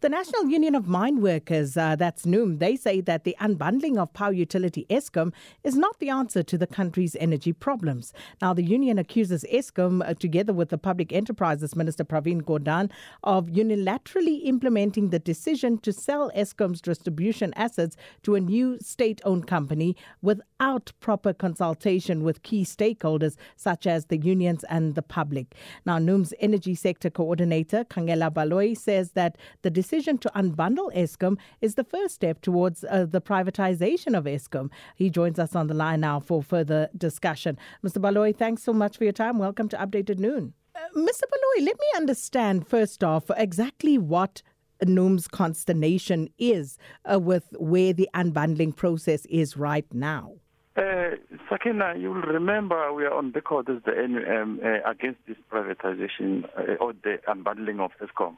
[0.00, 4.12] The National Union of Mine Workers, uh, that's NUM, they say that the unbundling of
[4.12, 5.32] power utility Eskom
[5.64, 8.12] is not the answer to the country's energy problems.
[8.40, 12.92] Now, the union accuses Eskom, uh, together with the Public Enterprises Minister Pravin Gordhan,
[13.24, 19.48] of unilaterally implementing the decision to sell Eskom's distribution assets to a new state owned
[19.48, 25.56] company without proper consultation with key stakeholders such as the unions and the public.
[25.84, 31.74] Now, NUM's energy sector coordinator, Kangela Baloyi, says that the decision to unbundle Eskom is
[31.76, 34.68] the first step towards uh, the privatization of Eskom.
[34.94, 37.56] He joins us on the line now for further discussion.
[37.82, 37.96] Mr.
[37.96, 39.38] Baloyi, thanks so much for your time.
[39.38, 40.52] Welcome to Updated Noon.
[40.76, 41.22] Uh, Mr.
[41.32, 44.42] Baloyi, let me understand first off exactly what
[44.86, 46.76] NUM's consternation is
[47.10, 50.34] uh, with where the unbundling process is right now.
[50.76, 51.16] Uh,
[51.48, 56.44] Sakina, you will remember we are on record as the NUM uh, against this privatization
[56.58, 58.36] uh, or the unbundling of Eskom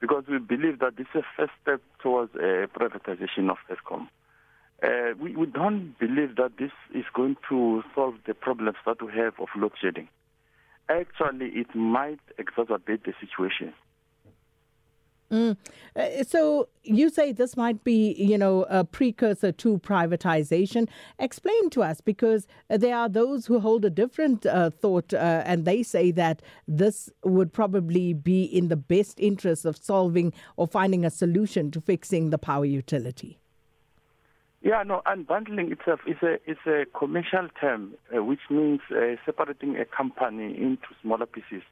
[0.00, 4.08] because we believe that this is a first step towards a privatization of Eskom.
[4.82, 9.12] Uh, we, we don't believe that this is going to solve the problems that we
[9.12, 10.08] have of load shedding.
[10.88, 13.74] Actually, it might exacerbate the situation.
[15.30, 15.56] Mm.
[15.94, 20.88] Uh, so you say this might be, you know, a precursor to privatization.
[21.18, 25.64] Explain to us because there are those who hold a different uh, thought, uh, and
[25.64, 31.04] they say that this would probably be in the best interest of solving or finding
[31.04, 33.38] a solution to fixing the power utility.
[34.60, 39.76] Yeah, no, unbundling itself is a is a commercial term, uh, which means uh, separating
[39.76, 41.62] a company into smaller pieces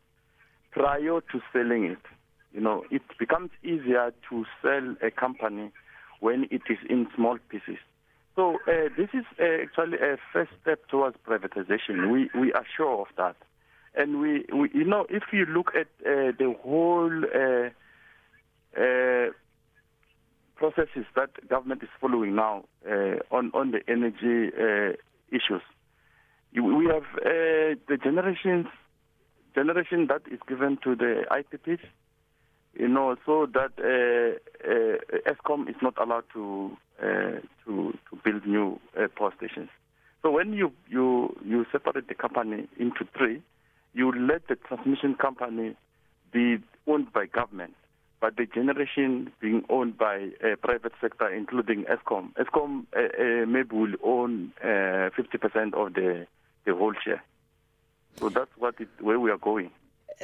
[0.71, 1.99] prior to selling it.
[2.57, 5.71] You know, it becomes easier to sell a company
[6.21, 7.77] when it is in small pieces.
[8.35, 12.11] So uh, this is uh, actually a first step towards privatization.
[12.11, 13.37] We we are sure of that,
[13.95, 17.69] and we, we you know if you look at uh, the whole uh,
[18.81, 19.33] uh,
[20.57, 24.51] processes that government is following now uh, on on the energy
[25.31, 25.63] issues,
[26.55, 28.67] we have the generations
[29.55, 31.81] generation that is given to the IPPs
[32.79, 38.47] you know, so that uh, uh, Eskom is not allowed to uh, to to build
[38.47, 39.69] new uh, power stations.
[40.23, 43.43] So when you you you separate the company into three,
[43.95, 45.77] you let the transmission company
[46.33, 47.75] be owned by government,
[48.21, 52.33] but the generation being owned by a private sector, including Eskom.
[52.35, 56.27] Eskom uh, uh, maybe will own uh, 50% of the
[56.65, 57.23] the whole share.
[58.17, 59.71] So that's what it, where we are going.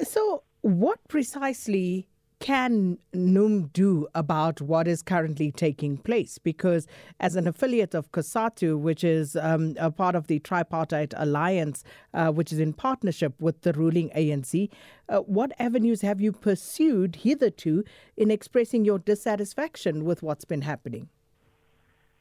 [0.03, 2.09] So, what precisely
[2.43, 6.39] can NUM do about what is currently taking place?
[6.39, 6.89] Because
[7.21, 12.33] as an affiliate of COSATU, which is um, a part of the tripartite alliance, uh,
[12.33, 14.69] which is in partnership with the ruling ANC,
[15.09, 17.85] uh, what avenues have you pursued hitherto
[18.17, 21.09] in expressing your dissatisfaction with what's been happening?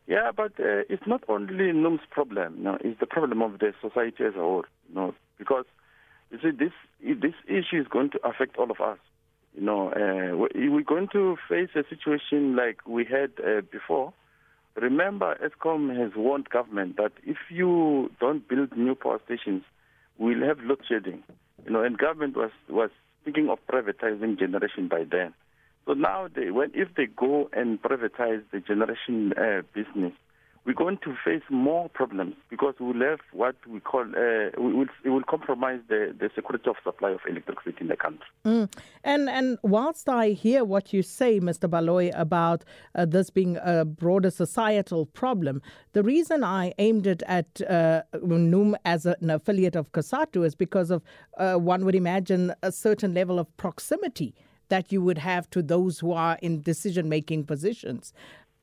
[0.05, 2.61] Yeah, but uh, it's not only NUM's problem.
[2.61, 4.65] No, it's the problem of the society as a whole.
[4.93, 5.65] No, because
[6.29, 8.99] you see, this this issue is going to affect all of us.
[9.53, 14.13] You know, uh, we're going to face a situation like we had uh, before.
[14.75, 19.63] Remember, ESCOM has warned government that if you don't build new power stations,
[20.17, 21.23] we'll have load shedding.
[21.65, 22.89] You know, and government was was
[23.25, 25.33] thinking of privatizing generation by then.
[25.85, 30.13] So now, they, when if they go and privatize the generation uh, business,
[30.65, 34.87] we're going to face more problems because we'll have what we call uh, we will,
[35.03, 38.27] it will compromise the, the security of supply of electricity in the country.
[38.45, 38.71] Mm.
[39.03, 41.67] And and whilst I hear what you say, Mr.
[41.67, 42.63] Baloyi, about
[42.93, 45.63] uh, this being a broader societal problem,
[45.93, 50.53] the reason I aimed it at uh, NUM as a, an affiliate of COSATU is
[50.53, 51.01] because of
[51.37, 54.35] uh, one would imagine a certain level of proximity
[54.69, 58.13] that you would have to those who are in decision making positions,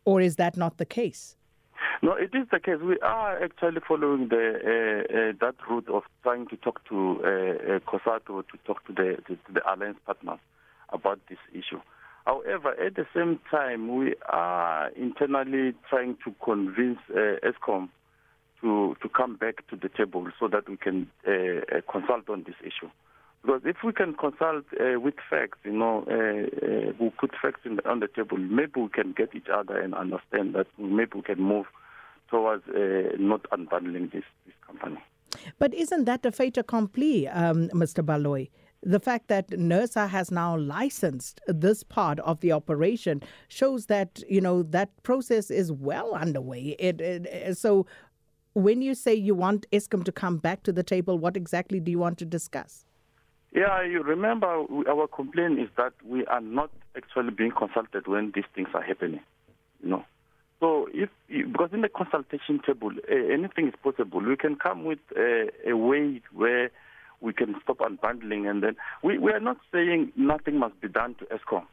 [0.05, 1.37] or is that not the case?
[2.03, 2.79] No, it is the case.
[2.83, 7.27] We are actually following the uh, uh, that route of trying to talk to uh,
[7.27, 10.39] uh, COSATU to talk to the, to the alliance partners
[10.91, 11.81] about this issue.
[12.25, 17.89] However, at the same time, we are internally trying to convince uh, ESCOM
[18.61, 22.45] to to come back to the table so that we can uh, uh, consult on
[22.45, 22.91] this issue.
[23.43, 27.61] Because if we can consult uh, with facts, you know, uh, uh, we put facts
[27.65, 31.13] in the, on the table, maybe we can get each other and understand that maybe
[31.15, 31.67] we can move
[32.29, 34.99] towards uh, not unbundling this, this company.
[35.59, 38.05] But isn't that a fait accompli, um, Mr.
[38.05, 38.49] Baloyi?
[38.83, 44.41] the fact that NERSA has now licensed this part of the operation shows that you
[44.41, 46.77] know that process is well underway.
[46.79, 47.87] It, it, so,
[48.55, 51.91] when you say you want Eskom to come back to the table, what exactly do
[51.91, 52.85] you want to discuss?
[53.53, 58.45] Yeah, you remember our complaint is that we are not actually being consulted when these
[58.55, 59.21] things are happening.
[59.83, 60.05] You know,
[60.61, 64.99] so if because in the consultation table uh, anything is possible, we can come with
[65.17, 66.71] a, a way where
[67.21, 68.49] we can stop unbundling.
[68.49, 71.65] And then we, we are not saying nothing must be done to Eskom.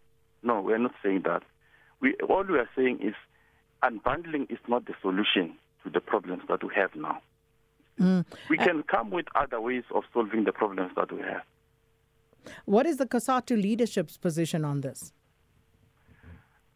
[0.44, 1.44] No, we are not saying that.
[2.00, 3.16] We, all we are saying is
[3.83, 7.22] unbundling is not the solution to the problems that we have now.
[8.00, 8.25] Mm.
[8.50, 11.44] We can come with other ways of solving the problems that we have.
[12.66, 15.14] What is the COSATU leadership's position on this?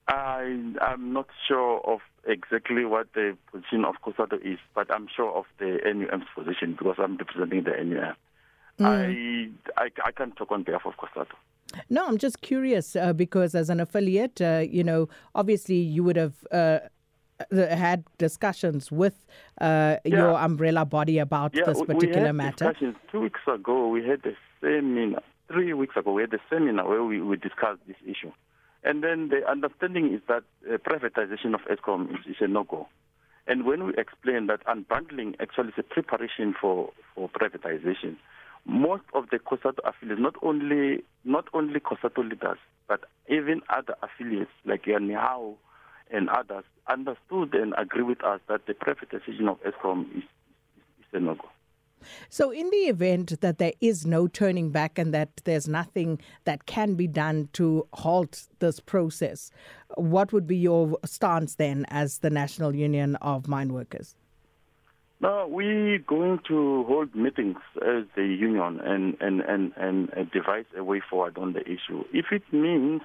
[0.07, 5.31] I, I'm not sure of exactly what the position of COSATU is, but I'm sure
[5.31, 8.16] of the NUM's position because I'm representing the NUM.
[8.80, 9.54] Mm.
[9.77, 11.33] I, I, I can't talk on behalf of COSATU.
[11.89, 16.16] No, I'm just curious uh, because as an affiliate, uh, you know, obviously you would
[16.16, 16.80] have uh,
[17.51, 19.25] had discussions with
[19.62, 20.18] uh, yeah.
[20.18, 22.66] your umbrella body about yeah, this particular we had matter.
[22.66, 22.95] Discussions.
[23.12, 25.21] Two weeks ago, we had a seminar.
[25.51, 28.31] Three weeks ago, we had a seminar where we, we discussed this issue.
[28.83, 32.87] And then the understanding is that uh, privatization of Eskom is, is a no-go.
[33.47, 38.17] And when we explain that unbundling actually is a preparation for, for privatization,
[38.65, 44.51] most of the COSATU affiliates, not only not only COSATU leaders, but even other affiliates
[44.65, 45.55] like Yanihao
[46.11, 50.23] and others, understood and agree with us that the privatization of Eskom is, is,
[50.99, 51.48] is a no-go.
[52.29, 56.65] So, in the event that there is no turning back and that there's nothing that
[56.65, 59.51] can be done to halt this process,
[59.95, 64.15] what would be your stance then as the National Union of Mine Workers?
[65.21, 70.83] No, we're going to hold meetings as the union and, and, and, and devise a
[70.83, 72.05] way forward on the issue.
[72.13, 73.01] If it means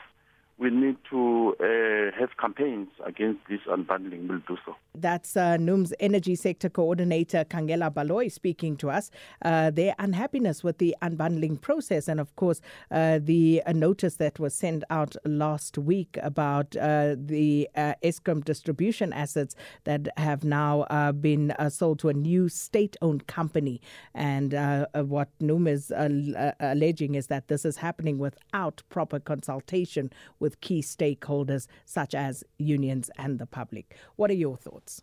[0.56, 4.76] we need to uh, have campaigns against this unbundling, we'll do so.
[4.94, 9.10] That's uh, NUM's Energy Sector Coordinator Kangela Baloyi speaking to us.
[9.42, 12.60] Uh, their unhappiness with the unbundling process, and of course,
[12.92, 19.12] uh, the notice that was sent out last week about uh, the uh, Eskom distribution
[19.12, 23.80] assets that have now uh, been uh, sold to a new state owned company.
[24.14, 24.52] And
[24.94, 25.92] what NUM is
[26.60, 30.12] alleging is that this is happening without proper consultation
[30.44, 33.96] with key stakeholders such as unions and the public.
[34.16, 35.02] What are your thoughts?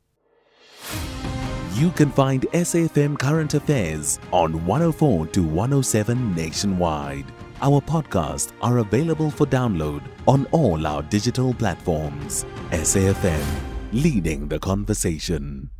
[1.73, 7.25] You can find SAFM Current Affairs on 104 to 107 nationwide.
[7.61, 12.45] Our podcasts are available for download on all our digital platforms.
[12.71, 13.45] SAFM,
[13.91, 15.71] leading the conversation.